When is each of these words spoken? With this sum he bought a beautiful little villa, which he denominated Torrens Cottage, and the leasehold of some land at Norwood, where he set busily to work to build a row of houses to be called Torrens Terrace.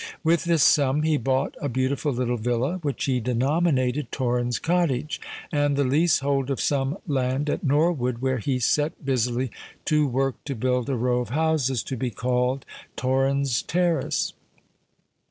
With 0.23 0.45
this 0.45 0.63
sum 0.63 1.03
he 1.03 1.17
bought 1.17 1.55
a 1.61 1.69
beautiful 1.69 2.11
little 2.11 2.35
villa, 2.37 2.79
which 2.81 3.05
he 3.05 3.19
denominated 3.19 4.11
Torrens 4.11 4.57
Cottage, 4.57 5.21
and 5.51 5.75
the 5.75 5.83
leasehold 5.83 6.49
of 6.49 6.59
some 6.59 6.97
land 7.05 7.51
at 7.51 7.63
Norwood, 7.63 8.17
where 8.17 8.39
he 8.39 8.57
set 8.57 9.05
busily 9.05 9.51
to 9.85 10.07
work 10.07 10.43
to 10.45 10.55
build 10.55 10.89
a 10.89 10.95
row 10.95 11.19
of 11.19 11.29
houses 11.29 11.83
to 11.83 11.95
be 11.95 12.09
called 12.09 12.65
Torrens 12.95 13.61
Terrace. 13.61 14.33